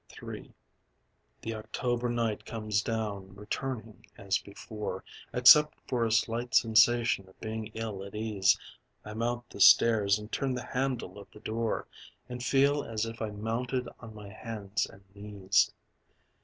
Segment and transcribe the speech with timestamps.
[0.23, 0.51] III
[1.43, 7.67] The October night comes down; returning as before Except for a slight sensation of being
[7.75, 8.57] ill at ease
[9.05, 11.87] I mount the stairs and turn the handle of the door
[12.27, 15.71] And feel as if I had mounted on my hands and knees.